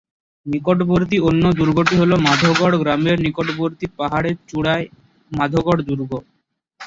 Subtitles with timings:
[0.45, 4.85] নিকটবর্তী অন্য দুর্গটি হল, মাধোগড় গ্রামের নিকটবর্তী পাহাড়ের চূড়ায়,
[5.31, 6.11] মাধোগড় দুর্গ।